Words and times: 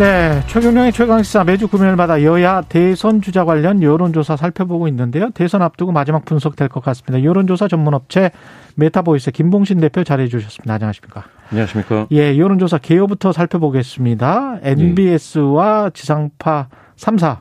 네, 0.00 0.42
최경영의 0.46 0.92
최강시사 0.92 1.44
매주 1.44 1.68
금요일마다 1.68 2.22
여야 2.22 2.62
대선 2.62 3.20
주자 3.20 3.44
관련 3.44 3.82
여론조사 3.82 4.34
살펴보고 4.34 4.88
있는데요. 4.88 5.28
대선 5.34 5.60
앞두고 5.60 5.92
마지막 5.92 6.24
분석될 6.24 6.68
것 6.68 6.82
같습니다. 6.82 7.22
여론조사 7.22 7.68
전문업체 7.68 8.30
메타보이스 8.76 9.30
김봉신 9.30 9.78
대표 9.78 10.02
자리해 10.02 10.30
주셨습니다. 10.30 10.72
안녕하십니까? 10.72 11.24
안녕하십니까? 11.50 12.06
예, 12.12 12.38
여론조사 12.38 12.78
개요부터 12.78 13.32
살펴보겠습니다. 13.32 14.60
NBS와 14.62 15.90
지상파 15.92 16.68
3사 16.96 17.36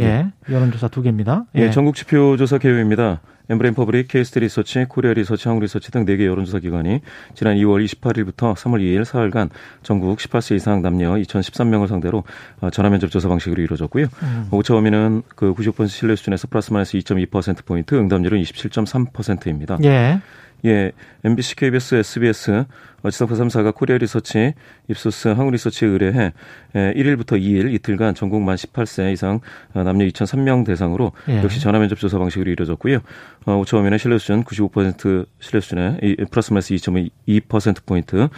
예, 0.00 0.26
여론조사 0.50 0.88
두 0.88 1.02
개입니다. 1.02 1.44
예, 1.56 1.62
예 1.62 1.70
전국 1.70 1.94
지표조사 1.94 2.58
개요입니다. 2.58 3.20
엠브레인 3.48 3.74
퍼블릭, 3.74 4.08
케이스탯 4.08 4.40
리서치, 4.40 4.86
코리아 4.88 5.12
리서치, 5.12 5.46
한국 5.48 5.62
리서치 5.62 5.92
등 5.92 6.04
4개 6.04 6.24
여론조사 6.24 6.58
기관이 6.58 7.00
지난 7.34 7.56
2월 7.56 7.84
28일부터 7.84 8.54
3월 8.54 8.80
2일 8.80 9.04
사흘간 9.04 9.50
전국 9.82 10.18
18세 10.18 10.56
이상 10.56 10.82
남녀 10.82 11.12
2,013명을 11.14 11.86
상대로 11.86 12.24
어, 12.60 12.70
전화 12.70 12.90
면접 12.90 13.08
조사 13.08 13.28
방식으로 13.28 13.62
이루어졌고요. 13.62 14.06
음. 14.22 14.48
오차 14.50 14.74
범위는 14.74 15.22
그 15.36 15.54
90% 15.54 15.88
신뢰 15.88 16.16
수준에서 16.16 16.48
플러스 16.48 16.72
마이너스 16.72 16.98
2.2%포인트, 16.98 17.94
응답률은 17.94 18.40
27.3%입니다. 18.42 19.78
예. 19.84 20.20
예, 20.64 20.90
MBC, 21.22 21.56
KBS, 21.56 21.96
SBS, 21.96 22.64
지상파 23.08 23.34
3사가 23.34 23.74
코리아 23.74 23.98
리서치, 23.98 24.54
입소스, 24.88 25.28
한국 25.28 25.52
리서치에 25.52 25.88
의뢰해 25.88 26.32
1일부터 26.74 27.40
2일 27.40 27.72
이틀간 27.74 28.14
전국 28.14 28.42
만 28.42 28.56
18세 28.56 29.12
이상 29.12 29.40
남녀 29.74 30.04
2,003명 30.36 30.64
대상으로 30.64 31.12
예. 31.28 31.42
역시 31.42 31.60
전화 31.60 31.78
면접 31.78 31.98
조사 31.98 32.18
방식으로 32.18 32.50
이루어졌고요. 32.50 32.98
어, 33.46 33.62
처음에는 33.66 33.98
신뢰 33.98 34.18
수준 34.18 34.44
95% 34.44 35.26
신뢰 35.40 35.60
수준에 35.60 35.98
플러스 36.30 36.52
마이너스 36.52 36.74
2.2% 36.74 37.84
포인트, 37.86 38.28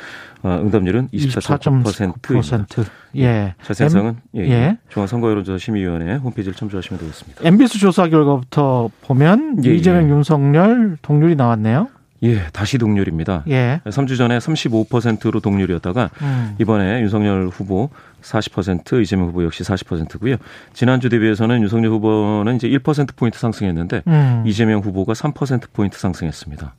어, 0.42 0.60
응답률은 0.62 1.08
24.9%입니다. 1.08 2.94
예. 3.16 3.54
자세한 3.62 3.90
사항은 3.90 4.16
예, 4.36 4.40
예. 4.42 4.78
중앙선거여론조사 4.90 5.58
심의위원회 5.58 6.16
홈페이지를 6.16 6.54
참조하시면 6.56 7.00
되겠습니다. 7.00 7.40
MBS 7.44 7.78
조사 7.78 8.08
결과부터 8.08 8.90
보면 9.02 9.64
예, 9.64 9.74
이재명, 9.74 10.04
예. 10.04 10.10
윤석열 10.10 10.96
동률이 11.02 11.34
나왔네요. 11.36 11.88
예, 12.22 12.46
다시 12.52 12.78
동률입니다. 12.78 13.44
예. 13.48 13.80
3주 13.84 14.16
전에 14.16 14.38
35%로 14.38 15.40
동률이었다가 15.40 16.10
음. 16.20 16.56
이번에 16.60 17.00
윤석열 17.00 17.48
후보 17.48 17.90
40%, 18.22 19.00
이재명 19.02 19.28
후보 19.28 19.44
역시 19.44 19.62
40%고요. 19.62 20.36
지난주 20.72 21.08
대비해서는 21.08 21.62
윤석열 21.62 21.92
후보는 21.92 22.56
이제 22.56 22.68
1% 22.68 23.14
포인트 23.16 23.38
상승했는데 23.38 24.02
음. 24.06 24.42
이재명 24.46 24.80
후보가 24.80 25.12
3% 25.12 25.72
포인트 25.72 25.98
상승했습니다. 25.98 26.74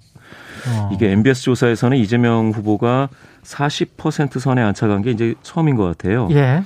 어. 0.67 0.89
이게 0.93 1.11
MBS 1.11 1.43
조사에서는 1.43 1.97
이재명 1.97 2.51
후보가 2.51 3.09
40% 3.43 4.39
선에 4.39 4.61
안착한 4.61 5.01
게 5.01 5.11
이제 5.11 5.35
처음인 5.41 5.75
것 5.75 5.85
같아요. 5.85 6.27
예. 6.31 6.63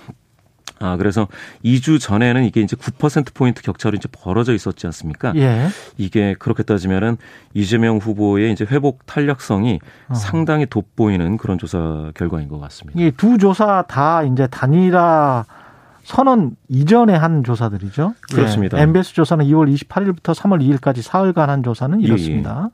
아, 0.83 0.97
그래서 0.97 1.27
2주 1.63 1.99
전에는 1.99 2.43
이게 2.43 2.59
이제 2.61 2.75
9%포인트 2.75 3.61
격차로 3.61 3.95
이제 3.95 4.09
벌어져 4.11 4.53
있었지 4.53 4.85
않습니까? 4.87 5.33
예. 5.35 5.67
이게 5.97 6.35
그렇게 6.37 6.61
따지면은 6.63 7.17
이재명 7.53 7.97
후보의 7.99 8.51
이제 8.51 8.65
회복 8.69 9.05
탄력성이 9.05 9.79
어. 10.09 10.13
상당히 10.13 10.65
돋보이는 10.65 11.37
그런 11.37 11.57
조사 11.57 12.11
결과인 12.15 12.49
것 12.49 12.59
같습니다. 12.59 12.99
이 12.99 13.11
두 13.15 13.37
조사 13.37 13.83
다 13.87 14.23
이제 14.23 14.47
단일화 14.47 15.45
선언 16.03 16.57
이전에 16.67 17.13
한 17.15 17.45
조사들이죠. 17.45 18.13
그렇습니다. 18.33 18.77
예. 18.77 18.81
MBS 18.81 19.13
조사는 19.13 19.45
2월 19.45 19.73
28일부터 19.73 20.35
3월 20.35 20.61
2일까지 20.79 21.01
사흘간 21.01 21.49
한 21.49 21.63
조사는 21.63 22.01
예, 22.01 22.03
예. 22.03 22.07
이렇습니다. 22.07 22.69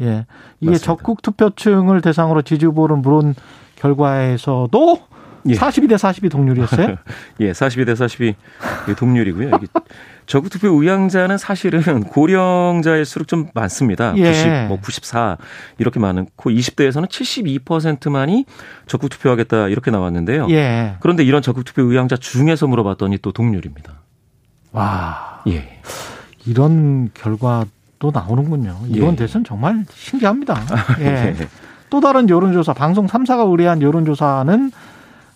예. 0.00 0.06
예. 0.06 0.26
이게 0.62 0.70
맞습니다. 0.70 0.78
적극 0.78 1.20
투표층을 1.20 2.00
대상으로 2.00 2.40
지지 2.40 2.64
후보를 2.64 2.96
물은 2.96 3.34
결과에서도 3.76 4.98
예. 5.46 5.54
42대 5.54 5.96
42 5.98 6.28
동률이었어요? 6.28 6.96
예, 7.40 7.52
42대 7.52 7.96
42 7.96 8.34
동률이고요. 8.96 9.48
이게 9.48 9.66
적극 10.26 10.50
투표 10.50 10.68
의향자는 10.68 11.38
사실은 11.38 12.04
고령자일수록 12.04 13.26
좀 13.26 13.48
많습니다. 13.54 14.14
예. 14.16 14.30
90, 14.30 14.68
뭐 14.68 14.78
94 14.80 15.38
이렇게 15.78 15.98
많고 15.98 16.50
20대에서는 16.50 17.08
72%만이 17.08 18.44
적극 18.86 19.08
투표하겠다 19.10 19.68
이렇게 19.68 19.90
나왔는데요. 19.90 20.48
예. 20.50 20.96
그런데 21.00 21.24
이런 21.24 21.42
적극 21.42 21.64
투표 21.64 21.82
의향자 21.82 22.16
중에서 22.16 22.66
물어봤더니 22.66 23.18
또 23.18 23.32
동률입니다. 23.32 23.94
와. 24.72 25.42
예. 25.48 25.80
이런 26.46 27.10
결과도 27.14 28.10
나오는군요. 28.12 28.78
이번 28.88 29.12
예. 29.12 29.16
대선 29.16 29.44
정말 29.44 29.84
신기합니다. 29.92 30.60
예. 31.00 31.34
예. 31.38 31.48
또 31.90 32.00
다른 32.00 32.28
여론조사, 32.28 32.72
방송 32.72 33.06
3사가 33.06 33.50
의뢰한 33.50 33.82
여론조사는 33.82 34.70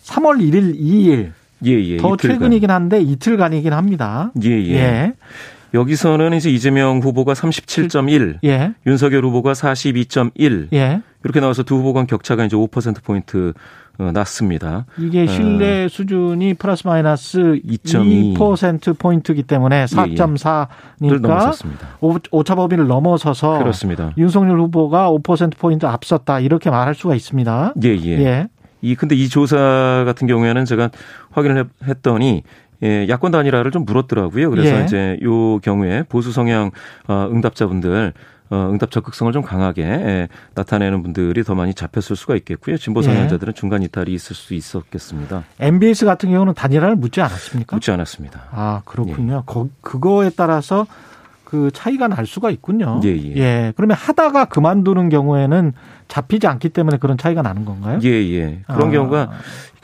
3월 0.05 0.39
1일, 0.39 0.79
2일. 0.79 1.31
예, 1.65 1.71
예. 1.71 1.97
더 1.97 2.13
이틀간. 2.13 2.39
최근이긴 2.39 2.69
한데 2.69 3.01
이틀간이긴 3.01 3.73
합니다. 3.73 4.31
예, 4.43 4.49
예. 4.49 4.73
예. 4.75 5.13
여기서는 5.73 6.33
이제 6.33 6.49
이재명 6.49 6.99
후보가 6.99 7.33
37.1, 7.33 8.37
예. 8.45 8.73
윤석열 8.85 9.25
후보가 9.25 9.53
42.1. 9.53 10.67
예. 10.73 11.01
이렇게 11.23 11.39
나와서 11.39 11.63
두 11.63 11.75
후보 11.75 11.93
간 11.93 12.07
격차가 12.07 12.45
이제 12.45 12.55
5% 12.55 13.03
포인트 13.03 13.53
어, 13.97 14.11
났습니다. 14.11 14.85
이게 14.99 15.25
신뢰 15.25 15.85
어. 15.85 15.87
수준이 15.87 16.55
플러스 16.55 16.85
마이너스 16.85 17.61
2.2% 17.65 18.97
포인트이기 18.99 19.43
때문에 19.43 19.85
4.4니까 19.85 20.67
예, 21.03 21.07
예. 21.07 22.19
오차 22.31 22.55
범위를 22.55 22.87
넘어서서 22.87 23.57
그렇습니다. 23.59 24.11
윤석열 24.17 24.59
후보가 24.59 25.09
5% 25.11 25.57
포인트 25.57 25.85
앞섰다 25.85 26.41
이렇게 26.41 26.69
말할 26.69 26.93
수가 26.93 27.15
있습니다. 27.15 27.73
예, 27.83 27.89
예. 27.95 28.09
예. 28.19 28.47
이 28.81 28.95
근데 28.95 29.15
이 29.15 29.29
조사 29.29 30.03
같은 30.05 30.27
경우에는 30.27 30.65
제가 30.65 30.91
확인을 31.31 31.65
했더니 31.87 32.43
예, 32.83 33.07
야권 33.07 33.31
단일화를 33.31 33.71
좀 33.71 33.85
물었더라고요. 33.85 34.49
그래서 34.49 34.79
예. 34.79 34.83
이제 34.83 35.17
요 35.23 35.59
경우에 35.59 36.03
보수 36.03 36.31
성향 36.31 36.71
어, 37.07 37.27
응답자분들 37.31 38.13
어, 38.51 38.69
응답 38.69 38.91
적극성을 38.91 39.31
좀 39.33 39.41
강하게 39.41 39.83
예, 39.83 40.27
나타내는 40.53 41.01
분들이 41.01 41.43
더 41.43 41.55
많이 41.55 41.73
잡혔을 41.73 42.15
수가 42.15 42.35
있겠고요. 42.35 42.77
진보 42.77 42.99
예. 42.99 43.05
성향자들은 43.05 43.53
예. 43.55 43.59
중간 43.59 43.81
이탈이 43.81 44.13
있을 44.13 44.35
수 44.35 44.53
있었겠습니다. 44.53 45.43
MBS 45.59 46.05
같은 46.05 46.29
경우는 46.29 46.53
단일화를 46.53 46.95
묻지 46.95 47.21
않았습니까? 47.21 47.75
묻지 47.75 47.91
않았습니다. 47.91 48.43
아 48.51 48.81
그렇군요. 48.85 49.37
예. 49.37 49.41
거, 49.45 49.69
그거에 49.81 50.29
따라서 50.35 50.85
그 51.45 51.69
차이가 51.73 52.07
날 52.07 52.25
수가 52.25 52.49
있군요. 52.49 52.99
예, 53.05 53.09
예. 53.15 53.35
예. 53.37 53.73
그러면 53.77 53.95
하다가 53.95 54.45
그만두는 54.45 55.09
경우에는 55.09 55.73
잡히지 56.07 56.47
않기 56.47 56.69
때문에 56.69 56.97
그런 56.97 57.17
차이가 57.17 57.41
나는 57.41 57.65
건가요? 57.65 57.99
예, 58.03 58.09
예. 58.09 58.59
그런 58.67 58.89
아. 58.89 58.91
경우가 58.91 59.29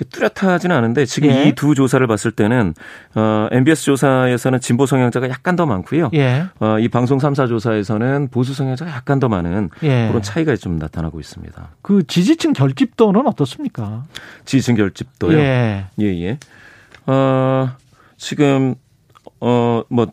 뚜렷하지는 0.09 0.75
않은데 0.75 1.05
지금 1.05 1.29
예. 1.29 1.45
이두 1.45 1.75
조사를 1.75 2.05
봤을 2.07 2.31
때는 2.31 2.73
어 3.13 3.47
MBS 3.51 3.85
조사에서는 3.85 4.59
진보 4.59 4.87
성향자가 4.87 5.29
약간 5.29 5.55
더 5.55 5.65
많고요. 5.67 6.09
예. 6.15 6.45
어 6.59 6.77
이 6.79 6.87
방송 6.89 7.19
3사 7.19 7.47
조사에서는 7.47 8.29
보수 8.31 8.53
성향자가 8.55 8.89
약간 8.91 9.19
더 9.19 9.29
많은 9.29 9.69
예. 9.83 10.07
그런 10.07 10.21
차이가 10.23 10.55
좀 10.55 10.77
나타나고 10.77 11.19
있습니다. 11.19 11.69
그 11.83 12.05
지지층 12.07 12.53
결집도는 12.53 13.27
어떻습니까? 13.27 14.03
지지층 14.45 14.75
결집도요? 14.75 15.37
예. 15.37 15.85
예, 15.99 16.05
예. 16.05 16.37
어 17.05 17.69
지금 18.17 18.73
어 19.39 19.83
뭐 19.89 20.07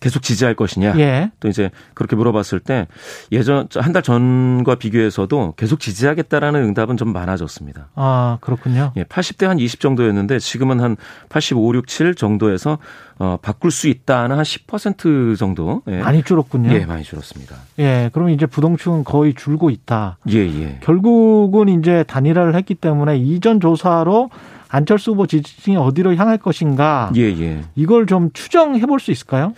계속 0.00 0.22
지지할 0.22 0.54
것이냐. 0.54 0.98
예. 0.98 1.30
또 1.40 1.48
이제 1.48 1.70
그렇게 1.94 2.14
물어봤을 2.16 2.60
때 2.60 2.86
예전 3.32 3.68
한 3.76 3.92
달 3.92 4.02
전과 4.02 4.76
비교해서도 4.76 5.54
계속 5.56 5.80
지지하겠다라는 5.80 6.62
응답은 6.62 6.96
좀 6.96 7.12
많아졌습니다. 7.12 7.88
아 7.94 8.38
그렇군요. 8.40 8.92
예, 8.96 9.04
80대 9.04 9.46
한 9.46 9.58
20 9.58 9.80
정도였는데 9.80 10.38
지금은 10.38 10.80
한 10.80 10.96
85, 11.28 11.74
6, 11.74 11.86
7 11.86 12.14
정도에서 12.14 12.78
어, 13.18 13.36
바꿀 13.42 13.70
수 13.70 13.88
있다는 13.88 14.36
한 14.36 14.44
10% 14.44 15.36
정도. 15.36 15.82
예. 15.88 15.98
많이 15.98 16.22
줄었군요. 16.22 16.72
예, 16.72 16.84
많이 16.86 17.02
줄었습니다. 17.02 17.56
예, 17.80 18.10
그럼 18.12 18.30
이제 18.30 18.46
부동층은 18.46 19.04
거의 19.04 19.34
줄고 19.34 19.70
있다. 19.70 20.18
예, 20.30 20.38
예. 20.38 20.78
결국은 20.82 21.68
이제 21.68 22.04
단일화를 22.06 22.54
했기 22.54 22.74
때문에 22.74 23.16
이전 23.18 23.58
조사로 23.60 24.30
안철수 24.68 25.12
후보 25.12 25.26
지지층이 25.26 25.76
어디로 25.76 26.14
향할 26.14 26.38
것인가. 26.38 27.10
예, 27.16 27.22
예. 27.22 27.62
이걸 27.74 28.06
좀 28.06 28.30
추정해 28.32 28.84
볼 28.86 29.00
수 29.00 29.10
있을까요? 29.10 29.52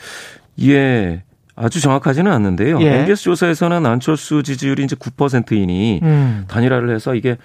예. 0.63 1.23
아주 1.57 1.79
정확하지는 1.81 2.33
않는데요. 2.33 2.81
예. 2.81 3.01
MBS 3.01 3.25
조사에서는 3.25 3.85
안철수 3.85 4.43
지지율이 4.43 4.83
이제 4.85 4.97
9%이니 4.97 6.01
음. 6.03 6.45
단일화를 6.49 6.95
해서 6.95 7.15
이게 7.15 7.37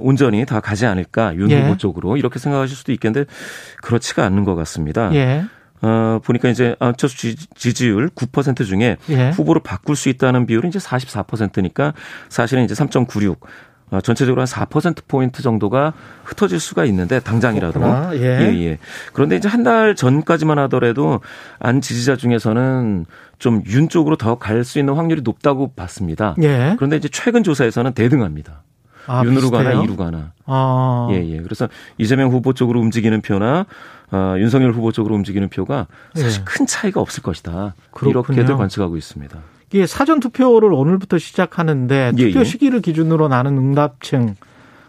온전히 0.00 0.44
다 0.44 0.58
가지 0.58 0.84
않을까 0.84 1.36
윤 1.36 1.48
후보 1.52 1.70
예. 1.72 1.76
쪽으로 1.76 2.16
이렇게 2.16 2.40
생각하실 2.40 2.76
수도 2.76 2.90
있겠는데 2.90 3.30
그렇지가 3.82 4.24
않는 4.24 4.42
것 4.44 4.56
같습니다. 4.56 5.14
예. 5.14 5.44
어, 5.82 6.20
보니까 6.24 6.48
이제 6.48 6.76
안철수 6.78 7.34
지지율 7.54 8.08
9% 8.08 8.64
중에 8.64 8.96
예. 9.10 9.30
후보를 9.30 9.62
바꿀 9.62 9.96
수 9.96 10.08
있다는 10.08 10.46
비율이 10.46 10.68
이제 10.68 10.78
44%니까 10.78 11.92
사실은 12.28 12.64
이제 12.64 12.74
3.96 12.74 13.36
어, 13.90 14.00
전체적으로 14.00 14.40
한 14.40 14.46
4%포인트 14.46 15.42
정도가 15.42 15.92
흩어질 16.24 16.58
수가 16.60 16.86
있는데, 16.86 17.20
당장이라도. 17.20 17.78
예. 18.14 18.20
예, 18.40 18.64
예. 18.64 18.78
그런데 19.12 19.36
이제 19.36 19.48
한 19.48 19.64
달 19.64 19.94
전까지만 19.94 20.58
하더라도 20.60 21.20
안 21.58 21.82
지지자 21.82 22.16
중에서는 22.16 23.04
좀 23.38 23.62
윤 23.66 23.88
쪽으로 23.90 24.16
더 24.16 24.36
갈 24.36 24.64
수 24.64 24.78
있는 24.78 24.94
확률이 24.94 25.20
높다고 25.22 25.72
봤습니다. 25.74 26.34
예. 26.42 26.74
그런데 26.78 26.96
이제 26.96 27.08
최근 27.12 27.42
조사에서는 27.42 27.92
대등합니다. 27.92 28.62
아, 29.06 29.22
윤으로 29.24 29.50
비슷해요? 29.50 29.64
가나 29.64 29.82
이루 29.82 29.96
가나. 29.96 30.32
아. 30.46 31.08
예, 31.12 31.16
예. 31.16 31.40
그래서 31.40 31.68
이재명 31.98 32.30
후보 32.30 32.52
쪽으로 32.52 32.80
움직이는 32.80 33.20
표나 33.22 33.66
어, 34.10 34.34
윤석열 34.38 34.72
후보 34.72 34.92
쪽으로 34.92 35.14
움직이는 35.14 35.48
표가 35.48 35.86
사실 36.14 36.40
예. 36.40 36.44
큰 36.44 36.66
차이가 36.66 37.00
없을 37.00 37.22
것이다. 37.22 37.74
그렇군요. 37.90 38.40
이렇게들 38.40 38.56
관측하고 38.56 38.96
있습니다. 38.96 39.38
이게 39.72 39.86
사전 39.86 40.20
투표를 40.20 40.72
오늘부터 40.72 41.18
시작하는데 41.18 42.12
예, 42.16 42.26
투표 42.26 42.40
예. 42.40 42.44
시기를 42.44 42.82
기준으로 42.82 43.28
나는 43.28 43.56
응답층 43.56 44.36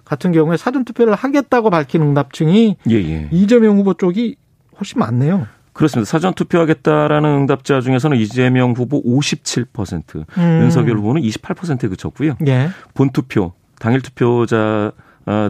같은 0.03 0.33
경우에 0.33 0.57
사전 0.57 0.83
투표를 0.83 1.15
하겠다고 1.15 1.69
밝힌 1.69 2.01
응답층이 2.01 2.77
예, 2.89 2.93
예. 2.95 3.29
이재명 3.31 3.77
후보 3.77 3.93
쪽이 3.93 4.35
훨씬 4.77 4.99
많네요. 4.99 5.47
그렇습니다. 5.71 6.09
사전 6.09 6.33
투표하겠다라는 6.33 7.29
응답자 7.29 7.81
중에서는 7.81 8.17
이재명 8.17 8.73
후보 8.73 9.01
57%, 9.03 10.25
음. 10.37 10.59
윤석열 10.63 10.97
후보는 10.97 11.21
28%에 11.21 11.87
그쳤고요. 11.87 12.35
예. 12.45 12.69
본 12.93 13.09
투표, 13.09 13.53
당일 13.83 13.99
투표자 13.99 14.93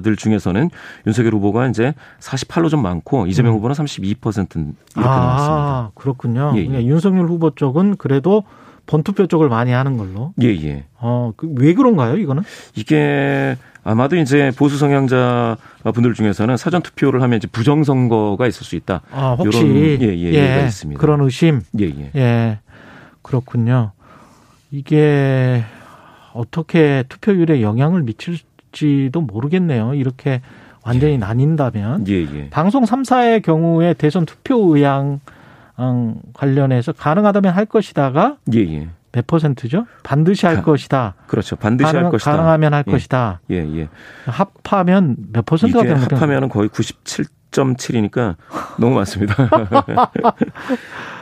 들 0.02 0.16
중에서는 0.16 0.72
윤석열 1.06 1.34
후보가 1.34 1.68
이제 1.68 1.94
48로 2.20 2.68
좀 2.72 2.82
많고 2.82 3.28
이재명 3.28 3.54
음. 3.54 3.58
후보는 3.58 3.76
32% 3.76 3.94
이렇게 4.02 4.74
아, 4.96 5.02
나왔습니다. 5.02 5.92
그렇군요. 5.94 6.54
예, 6.56 6.62
예. 6.62 6.66
그러니까 6.66 6.90
윤석열 6.92 7.28
후보 7.28 7.52
쪽은 7.52 7.98
그래도 7.98 8.44
본투표 8.88 9.28
쪽을 9.28 9.50
많이 9.50 9.72
하는 9.72 9.98
걸로. 9.98 10.34
예, 10.42 10.48
예. 10.48 10.86
어, 10.98 11.32
그왜 11.38 11.76
그런가요, 11.76 12.18
이거는? 12.18 12.42
이게 12.76 13.56
아마도 13.84 14.16
이제 14.16 14.52
보수 14.58 14.78
성향자 14.80 15.58
분들 15.94 16.16
중에서는 16.16 16.58
사전 16.58 16.82
투표를 16.82 17.22
하면 17.22 17.38
이제 17.38 17.48
부정 17.48 17.84
선거가 17.84 18.48
있을 18.48 18.66
수 18.66 18.76
있다. 18.76 19.02
아, 19.12 19.36
혹시 19.38 19.60
이런 19.60 20.02
예, 20.02 20.18
예, 20.18 20.34
예, 20.34 20.66
있습니다. 20.66 21.00
그런 21.00 21.22
의심. 21.22 21.62
예, 21.80 21.86
예. 21.86 22.12
예. 22.16 22.60
그렇군요. 23.22 23.92
이게 24.72 25.64
어떻게 26.34 27.04
투표율에 27.10 27.62
영향을 27.62 28.04
미칠지도 28.04 29.22
모르겠네요. 29.22 29.94
이렇게 29.94 30.42
완전히 30.84 31.14
예. 31.14 31.18
나뉜다면. 31.18 32.08
예, 32.08 32.14
예. 32.14 32.50
방송 32.50 32.84
3사의 32.84 33.42
경우에 33.42 33.94
대선 33.94 34.26
투표 34.26 34.76
의향 34.76 35.20
관련해서 36.34 36.92
가능하다면 36.92 37.54
할 37.54 37.66
것이다가 37.66 38.38
예, 38.54 38.60
예. 38.60 38.90
몇 39.12 39.28
퍼센트죠? 39.28 39.86
반드시 40.02 40.46
할 40.46 40.58
가, 40.58 40.64
것이다. 40.64 41.14
그렇죠. 41.28 41.56
반드시 41.56 41.86
가능, 41.86 42.06
할 42.06 42.12
것이다. 42.12 42.32
가능하면 42.32 42.74
할 42.74 42.84
예. 42.88 42.92
것이다. 42.92 43.40
예, 43.52 43.58
예. 43.58 43.88
합하면 44.26 45.16
몇 45.32 45.46
퍼센트가 45.46 45.84
되는 45.84 46.02
거죠? 46.02 46.16
합하면 46.16 46.50
거의 46.50 46.68
97.7이니까 46.70 48.36
너무 48.80 48.96
많습니다. 48.96 49.36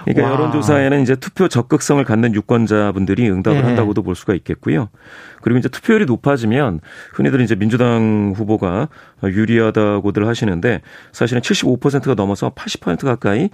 그러니까 0.06 0.28
와. 0.28 0.34
여론조사에는 0.34 1.02
이제 1.02 1.16
투표 1.16 1.48
적극성을 1.48 2.04
갖는 2.04 2.34
유권자분들이 2.34 3.30
응답을 3.30 3.58
예. 3.58 3.62
한다고도 3.62 4.04
볼 4.04 4.16
수가 4.16 4.34
있겠고요. 4.34 4.90
그리고 5.42 5.60
이제 5.60 5.70
투표율이 5.70 6.06
높아지면 6.06 6.80
흔히들 7.14 7.42
이제 7.42 7.56
민주당 7.56 8.34
후보가 8.36 8.90
유리하다고들 9.24 10.28
하시는데 10.28 10.82
사실은 11.12 11.42
75%가 11.42 12.16
넘어서 12.16 12.50
80% 12.52 13.06
가까이 13.06 13.50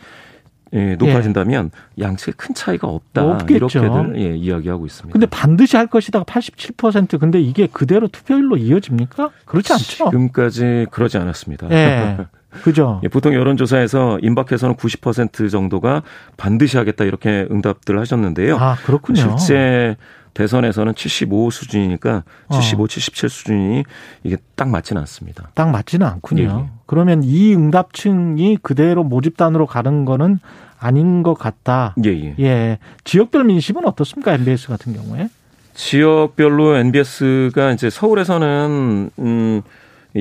예, 0.73 0.95
높아진다면 0.95 1.71
예. 1.97 2.03
양측에 2.03 2.33
큰 2.35 2.53
차이가 2.53 2.88
없다. 2.88 3.23
없겠죠. 3.23 3.55
이렇게들 3.55 4.15
예, 4.17 4.35
이야기하고 4.35 4.85
있습니다. 4.85 5.13
근데 5.13 5.25
반드시 5.25 5.77
할 5.77 5.88
것이다 5.88 6.23
87% 6.23 7.19
근데 7.19 7.39
이게 7.39 7.67
그대로 7.67 8.07
투표율로 8.07 8.57
이어집니까? 8.57 9.29
그렇지 9.45 9.73
않죠. 9.73 10.09
지금까지 10.09 10.88
그러지 10.91 11.17
않았습니다. 11.17 11.69
예. 11.71 12.17
그죠. 12.49 13.01
예, 13.05 13.07
보통 13.07 13.33
여론조사에서 13.33 14.19
임박해서는 14.21 14.75
90% 14.75 15.51
정도가 15.51 16.03
반드시 16.38 16.77
하겠다 16.77 17.03
이렇게 17.05 17.47
응답들 17.51 17.99
하셨는데요. 17.99 18.57
아, 18.57 18.75
그렇군요. 18.85 19.38
실제 19.38 19.95
대선에서는 20.33 20.94
75 20.94 21.49
수준이니까 21.49 22.23
75, 22.51 22.83
어. 22.83 22.88
77 22.88 23.29
수준이 23.29 23.83
이게 24.23 24.38
딱 24.55 24.69
맞지는 24.69 24.99
않습니다. 25.01 25.49
딱 25.55 25.71
맞지는 25.71 26.05
않군요. 26.05 26.44
예, 26.44 26.47
예. 26.47 26.69
그러면 26.85 27.23
이 27.23 27.55
응답층이 27.55 28.59
그대로 28.61 29.03
모집단으로 29.03 29.65
가는 29.65 30.05
거는 30.05 30.39
아닌 30.79 31.23
것 31.23 31.33
같다. 31.33 31.95
예, 32.05 32.09
예. 32.09 32.35
예. 32.39 32.79
지역별 33.03 33.45
민심은 33.45 33.85
어떻습니까? 33.85 34.33
MBS 34.33 34.67
같은 34.67 34.94
경우에? 34.94 35.29
지역별로 35.73 36.75
NBS가 36.75 37.71
이제 37.71 37.89
서울에서는 37.89 39.09
음 39.19 39.61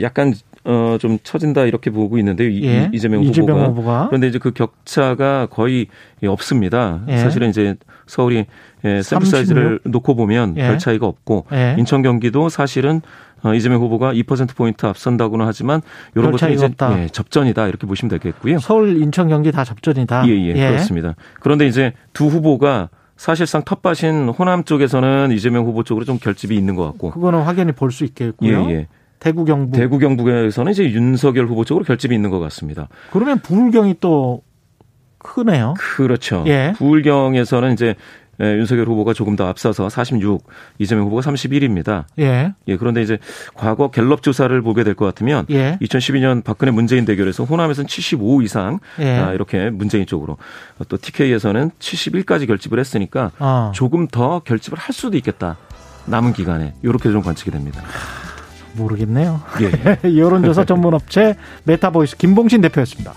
약간 0.02 0.34
어, 0.68 0.98
좀 1.00 1.18
처진다 1.22 1.64
이렇게 1.64 1.90
보고 1.90 2.18
있는데요. 2.18 2.50
예. 2.66 2.90
이재명, 2.92 3.22
이재명 3.22 3.56
후보가. 3.56 3.68
후보가. 3.70 4.06
그런데 4.08 4.26
이제 4.26 4.38
그 4.38 4.50
격차가 4.52 5.46
거의 5.46 5.86
없습니다. 6.26 7.02
예. 7.08 7.18
사실은 7.18 7.50
이제 7.50 7.76
서울이 8.06 8.46
예, 8.84 9.02
샘플 9.02 9.26
사이즈를 9.26 9.80
놓고 9.84 10.16
보면 10.16 10.54
예. 10.56 10.62
별 10.66 10.78
차이가 10.78 11.06
없고 11.06 11.46
예. 11.52 11.76
인천 11.78 12.02
경기도 12.02 12.48
사실은 12.48 13.00
어, 13.42 13.54
이재명 13.54 13.80
후보가 13.80 14.12
2% 14.14 14.56
포인트 14.56 14.86
앞선다고는 14.86 15.46
하지만 15.46 15.82
이런 16.16 16.32
것은 16.32 16.52
이제 16.52 16.68
예, 16.98 17.08
접전이다 17.08 17.68
이렇게 17.68 17.86
보시면 17.86 18.10
되겠고요. 18.10 18.58
서울, 18.58 19.00
인천 19.00 19.28
경기 19.28 19.52
다 19.52 19.62
접전이다. 19.62 20.26
예, 20.28 20.32
예, 20.32 20.48
예. 20.56 20.68
그렇습니다. 20.68 21.14
그런데 21.40 21.66
이제 21.66 21.92
두 22.12 22.26
후보가 22.26 22.88
사실상 23.16 23.62
텃밭인 23.64 24.28
호남 24.28 24.64
쪽에서는 24.64 25.30
이재명 25.32 25.64
후보 25.64 25.82
쪽으로 25.84 26.04
좀 26.04 26.18
결집이 26.18 26.54
있는 26.56 26.74
것 26.74 26.84
같고. 26.86 27.12
그거는 27.12 27.42
확연히 27.42 27.72
볼 27.72 27.90
수 27.90 28.04
있겠고요. 28.04 28.66
예, 28.68 28.70
예. 28.74 28.86
대구 29.18 29.44
경북. 29.44 29.76
대구 29.76 29.98
경북에서는 29.98 30.72
이제 30.72 30.84
윤석열 30.90 31.46
후보 31.46 31.64
쪽으로 31.64 31.84
결집이 31.84 32.14
있는 32.14 32.30
것 32.30 32.38
같습니다. 32.40 32.88
그러면 33.12 33.40
부울경이 33.40 33.96
또 34.00 34.42
크네요. 35.18 35.74
그렇죠. 35.78 36.44
예. 36.46 36.72
부울경에서는 36.76 37.72
이제 37.72 37.94
예, 38.38 38.44
윤석열 38.58 38.86
후보가 38.86 39.14
조금 39.14 39.34
더 39.34 39.48
앞서서 39.48 39.88
46, 39.88 40.46
이재명 40.78 41.06
후보가 41.06 41.22
31입니다. 41.22 42.04
예. 42.18 42.52
예. 42.68 42.76
그런데 42.76 43.00
이제 43.00 43.16
과거 43.54 43.90
갤럽 43.90 44.22
조사를 44.22 44.60
보게 44.60 44.84
될 44.84 44.94
것 44.94 45.06
같으면 45.06 45.46
예. 45.48 45.78
2012년 45.80 46.44
박근혜 46.44 46.70
문재인 46.70 47.06
대결에서 47.06 47.44
호남에서는 47.44 47.88
75 47.88 48.42
이상 48.42 48.78
예. 49.00 49.16
아, 49.18 49.32
이렇게 49.32 49.70
문재인 49.70 50.04
쪽으로 50.04 50.36
또 50.88 50.98
TK에서는 50.98 51.70
71까지 51.78 52.46
결집을 52.46 52.78
했으니까 52.78 53.30
어. 53.38 53.72
조금 53.74 54.06
더 54.06 54.40
결집을 54.40 54.78
할 54.78 54.92
수도 54.92 55.16
있겠다. 55.16 55.56
남은 56.04 56.34
기간에 56.34 56.74
이렇게 56.82 57.10
좀 57.10 57.22
관측이 57.22 57.50
됩니다. 57.50 57.80
모르겠네요. 58.76 59.40
예. 59.62 60.00
여론조사 60.16 60.64
전문업체 60.64 61.36
메타보이스 61.64 62.16
김봉신 62.16 62.60
대표였습니다. 62.60 63.14